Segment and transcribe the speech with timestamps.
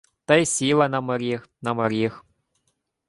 [0.25, 2.25] Та й сіла на моріг, на моріг